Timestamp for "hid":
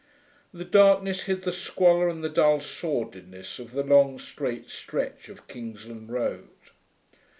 1.25-1.43